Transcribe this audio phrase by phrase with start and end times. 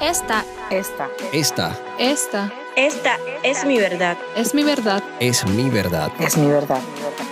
[0.00, 1.08] Esta, Esta.
[1.32, 4.16] Esta esta Esta es mi verdad.
[4.36, 5.02] es mi verdad.
[5.20, 6.10] es mi verdad.
[6.18, 6.80] Es mi verdad.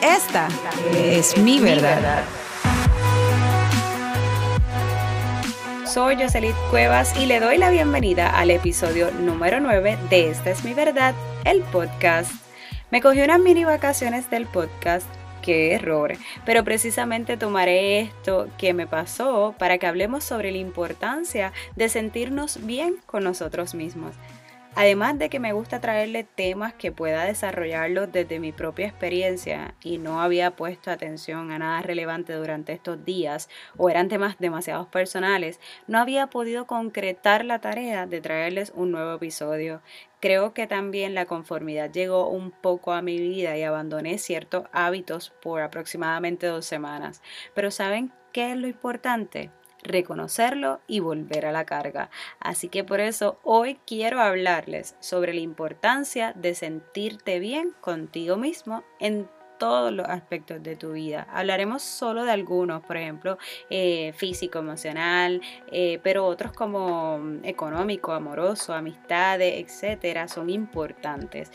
[0.02, 0.48] Esta
[0.94, 2.22] es mi verdad.
[5.86, 10.64] Soy Jocelyn Cuevas y le doy la bienvenida al episodio número 9 de Esta es
[10.64, 11.14] mi verdad,
[11.44, 12.30] el podcast.
[12.90, 15.06] Me cogí unas mini vacaciones del podcast,
[15.48, 16.12] qué error,
[16.44, 22.66] pero precisamente tomaré esto que me pasó para que hablemos sobre la importancia de sentirnos
[22.66, 24.14] bien con nosotros mismos.
[24.80, 29.98] Además de que me gusta traerle temas que pueda desarrollarlos desde mi propia experiencia y
[29.98, 35.58] no había puesto atención a nada relevante durante estos días o eran temas demasiado personales,
[35.88, 39.82] no había podido concretar la tarea de traerles un nuevo episodio.
[40.20, 45.32] Creo que también la conformidad llegó un poco a mi vida y abandoné ciertos hábitos
[45.42, 47.20] por aproximadamente dos semanas.
[47.52, 49.50] Pero ¿saben qué es lo importante?
[49.82, 52.10] Reconocerlo y volver a la carga.
[52.40, 58.84] Así que por eso hoy quiero hablarles sobre la importancia de sentirte bien contigo mismo
[58.98, 61.26] en todos los aspectos de tu vida.
[61.32, 63.38] Hablaremos solo de algunos, por ejemplo,
[63.70, 71.50] eh, físico, emocional, eh, pero otros como mm, económico, amoroso, amistades, etcétera, son importantes.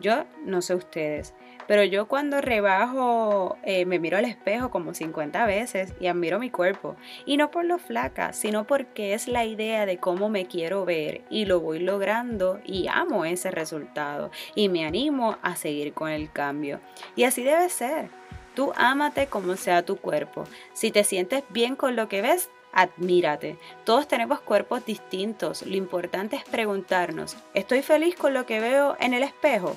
[0.00, 1.34] Yo no sé ustedes,
[1.66, 6.50] pero yo cuando rebajo eh, me miro al espejo como 50 veces y admiro mi
[6.50, 6.96] cuerpo.
[7.26, 11.22] Y no por lo flaca, sino porque es la idea de cómo me quiero ver
[11.30, 16.30] y lo voy logrando y amo ese resultado y me animo a seguir con el
[16.30, 16.80] cambio.
[17.16, 18.08] Y así debe ser.
[18.54, 20.44] Tú ámate como sea tu cuerpo.
[20.74, 23.58] Si te sientes bien con lo que ves, admírate.
[23.84, 25.62] Todos tenemos cuerpos distintos.
[25.62, 29.74] Lo importante es preguntarnos, ¿estoy feliz con lo que veo en el espejo?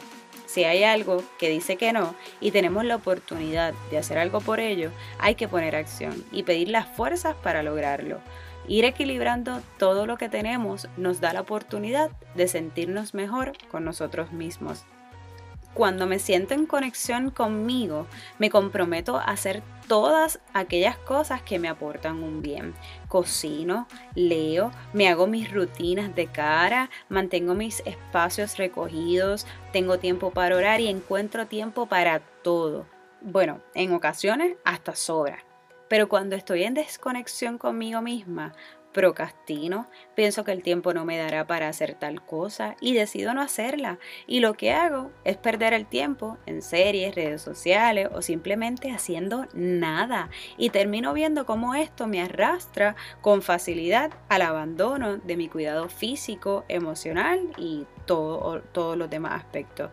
[0.48, 4.60] Si hay algo que dice que no y tenemos la oportunidad de hacer algo por
[4.60, 8.20] ello, hay que poner acción y pedir las fuerzas para lograrlo.
[8.68, 14.32] Ir equilibrando todo lo que tenemos nos da la oportunidad de sentirnos mejor con nosotros
[14.32, 14.86] mismos.
[15.74, 18.08] Cuando me siento en conexión conmigo,
[18.40, 22.74] me comprometo a hacer todas aquellas cosas que me aportan un bien.
[23.08, 30.56] Cocino, leo, me hago mis rutinas de cara, mantengo mis espacios recogidos, tengo tiempo para
[30.56, 32.86] orar y encuentro tiempo para todo.
[33.22, 35.44] Bueno, en ocasiones hasta sobra.
[35.88, 38.54] Pero cuando estoy en desconexión conmigo misma,
[38.94, 43.42] procrastino, pienso que el tiempo no me dará para hacer tal cosa y decido no
[43.42, 44.00] hacerla.
[44.26, 49.46] Y lo que hago es perder el tiempo en series, redes sociales o simplemente haciendo
[49.54, 50.30] nada.
[50.58, 56.66] Y termino viendo cómo esto me arrastra con facilidad al abandono de mi cuidado físico,
[56.68, 59.92] emocional y todo, todos los demás aspectos.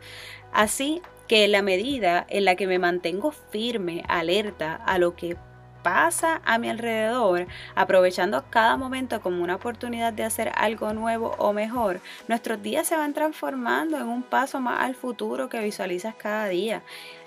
[0.53, 5.37] Así que la medida en la que me mantengo firme, alerta a lo que
[5.85, 7.47] pasa a mi alrededor,
[7.77, 12.97] aprovechando cada momento como una oportunidad de hacer algo nuevo o mejor, nuestros días se
[12.97, 16.83] van transformando en un paso más al futuro que visualizas cada día.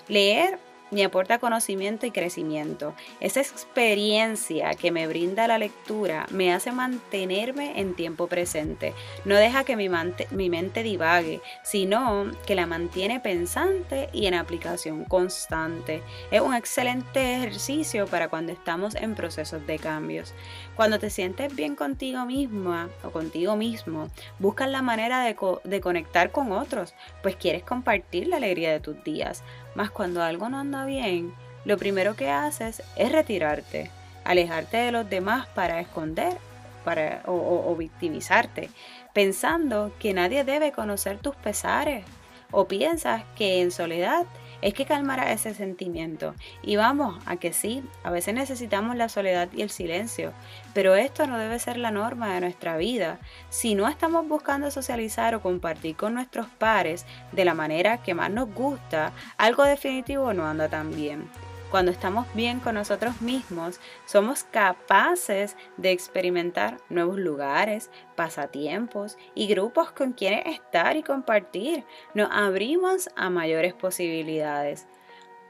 [0.08, 0.58] Leer
[0.90, 2.94] me aporta conocimiento y crecimiento.
[3.20, 8.94] Esa experiencia que me brinda la lectura me hace mantenerme en tiempo presente.
[9.24, 9.88] No deja que mi,
[10.30, 16.02] mi, mente divague, sino que la mantiene pensante y en aplicación constante.
[16.30, 20.34] Es un excelente ejercicio para cuando estamos en procesos de cambios.
[20.78, 24.06] Cuando te sientes bien contigo misma o contigo mismo,
[24.38, 28.78] buscas la manera de, co de conectar con otros, pues quieres compartir la alegría de
[28.78, 29.42] tus días.
[29.74, 31.34] Más cuando algo no anda bien,
[31.64, 33.90] lo primero que haces es retirarte,
[34.22, 36.36] alejarte de los demás para esconder
[36.84, 38.70] para, o, o victimizarte,
[39.12, 42.04] pensando que nadie debe conocer tus pesares,
[42.52, 44.26] o piensas que en soledad
[44.62, 46.34] es que calmará ese sentimiento.
[46.62, 50.32] Y vamos, a que sí, a veces necesitamos la soledad y el silencio,
[50.74, 53.18] pero esto no debe ser la norma de nuestra vida.
[53.50, 58.30] Si no estamos buscando socializar o compartir con nuestros pares de la manera que más
[58.30, 61.28] nos gusta, algo definitivo no anda tan bien.
[61.70, 69.90] Cuando estamos bien con nosotros mismos, somos capaces de experimentar nuevos lugares, pasatiempos y grupos
[69.90, 71.84] con quienes estar y compartir.
[72.14, 74.86] Nos abrimos a mayores posibilidades.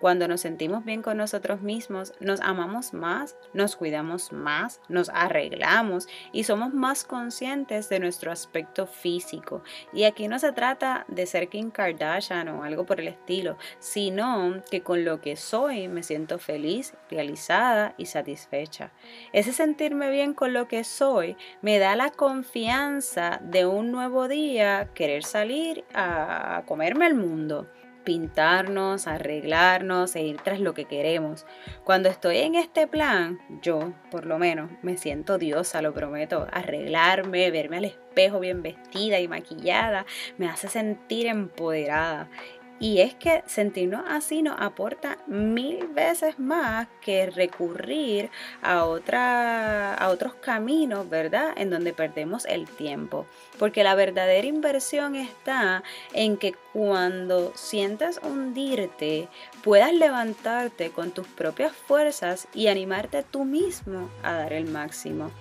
[0.00, 6.06] Cuando nos sentimos bien con nosotros mismos, nos amamos más, nos cuidamos más, nos arreglamos
[6.33, 9.62] y somos más conscientes de nuestro aspecto físico.
[9.93, 14.62] Y aquí no se trata de ser Kim Kardashian o algo por el estilo, sino
[14.71, 18.93] que con lo que soy me siento feliz, realizada y satisfecha.
[19.33, 24.91] Ese sentirme bien con lo que soy me da la confianza de un nuevo día
[24.95, 27.67] querer salir a comerme el mundo
[28.09, 31.45] pintarnos, arreglarnos e ir tras lo que queremos.
[31.85, 36.47] Cuando estoy en este plan, yo, por lo menos, me siento diosa, lo prometo.
[36.51, 40.07] Arreglarme, verme al espejo bien vestida y maquillada,
[40.39, 42.31] me hace sentir empoderada.
[42.81, 48.31] Y es que sentirnos así nos aporta mil veces más que recurrir
[48.63, 51.53] a, otra, a otros caminos, ¿verdad?
[51.57, 53.27] En donde perdemos el tiempo.
[53.59, 55.83] Porque la verdadera inversión está
[56.13, 59.29] en que cuando sientas hundirte,
[59.65, 65.33] puedas levantarte con tus propias fuerzas y animarte tú mismo a dar el máximo.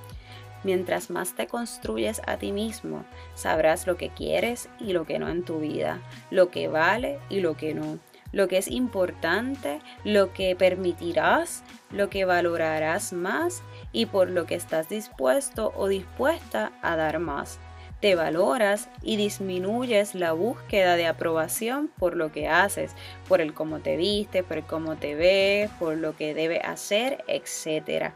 [0.68, 3.06] Mientras más te construyes a ti mismo,
[3.36, 7.40] sabrás lo que quieres y lo que no en tu vida, lo que vale y
[7.40, 8.00] lo que no,
[8.34, 14.56] lo que es importante, lo que permitirás, lo que valorarás más y por lo que
[14.56, 17.60] estás dispuesto o dispuesta a dar más.
[18.02, 22.92] Te valoras y disminuyes la búsqueda de aprobación por lo que haces,
[23.30, 27.24] por el cómo te viste, por el cómo te ves, por lo que debe hacer,
[27.28, 28.12] etc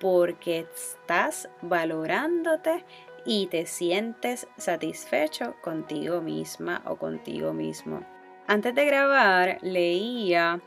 [0.00, 2.84] porque estás valorándote
[3.24, 8.04] y te sientes satisfecho contigo misma o contigo mismo.
[8.46, 10.60] Antes de grabar leía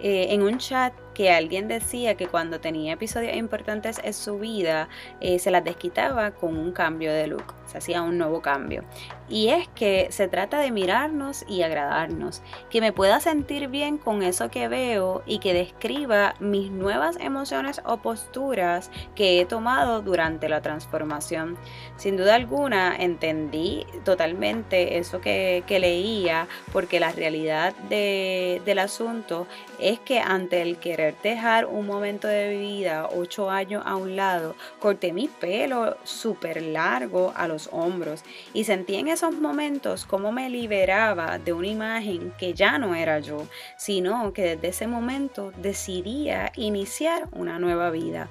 [0.00, 4.88] eh, en un chat que alguien decía que cuando tenía episodios importantes en su vida
[5.20, 8.84] eh, se las desquitaba con un cambio de look, se hacía un nuevo cambio.
[9.28, 14.24] Y es que se trata de mirarnos y agradarnos, que me pueda sentir bien con
[14.24, 20.48] eso que veo y que describa mis nuevas emociones o posturas que he tomado durante
[20.48, 21.56] la transformación.
[21.96, 29.46] Sin duda alguna entendí totalmente eso que, leía porque la realidad del asunto
[29.78, 30.78] es que ante el
[31.22, 37.32] dejar un momento de vida, ocho años a un lado, corté mi pelo súper largo
[37.36, 42.54] a los hombros y sentí en esos momentos cómo me liberaba de una imagen que
[42.54, 48.28] ya no era yo, sino que desde ese momento decidía iniciar una nueva vida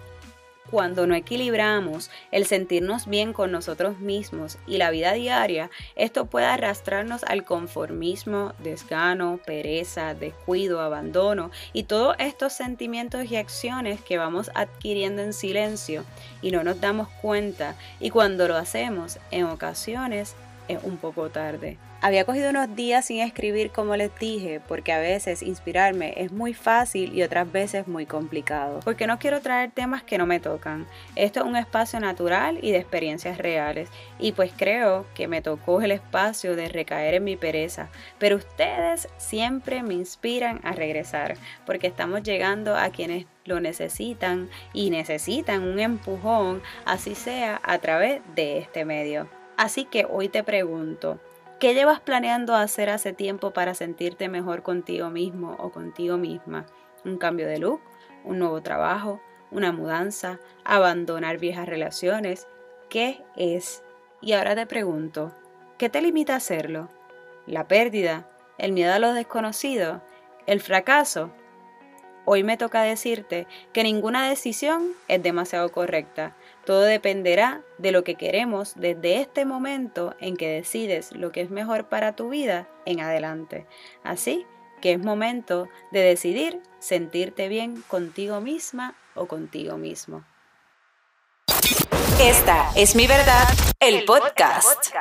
[0.69, 6.45] cuando no equilibramos el sentirnos bien con nosotros mismos y la vida diaria, esto puede
[6.45, 14.51] arrastrarnos al conformismo, desgano, pereza, descuido, abandono y todos estos sentimientos y acciones que vamos
[14.53, 16.05] adquiriendo en silencio
[16.41, 17.75] y no nos damos cuenta.
[17.99, 20.35] Y cuando lo hacemos en ocasiones
[20.69, 21.77] es un poco tarde.
[22.01, 26.53] Había cogido unos días sin escribir como les dije, porque a veces inspirarme es muy
[26.53, 30.87] fácil y otras veces muy complicado, porque no quiero traer temas que no me tocan.
[31.17, 35.81] Esto es un espacio natural y de experiencias reales, y pues creo que me tocó
[35.81, 41.87] el espacio de recaer en mi pereza, pero ustedes siempre me inspiran a regresar, porque
[41.87, 48.59] estamos llegando a quienes lo necesitan y necesitan un empujón, así sea a través de
[48.59, 49.27] este medio.
[49.59, 51.19] Así que hoy te pregunto,
[51.59, 56.65] ¿qué llevas planeando hacer hace tiempo para sentirte mejor contigo mismo o contigo misma?
[57.03, 57.81] ¿Un cambio de look?
[58.23, 59.19] ¿Un nuevo trabajo?
[59.51, 60.39] ¿Una mudanza?
[60.63, 62.47] ¿Abandonar viejas relaciones?
[62.87, 63.83] ¿Qué es?
[64.21, 65.33] Y ahora te pregunto,
[65.77, 66.87] ¿qué te limita a hacerlo?
[67.45, 68.29] ¿La pérdida?
[68.57, 70.01] ¿El miedo a lo desconocido?
[70.47, 71.33] ¿El fracaso?
[72.31, 76.35] Hoy me toca decirte que ninguna decisión es demasiado correcta.
[76.63, 81.49] Todo dependerá de lo que queremos desde este momento en que decides lo que es
[81.49, 83.65] mejor para tu vida en adelante.
[84.03, 84.45] Así
[84.79, 90.23] que es momento de decidir sentirte bien contigo misma o contigo mismo.
[92.21, 93.47] Esta es mi verdad,
[93.79, 94.93] el podcast.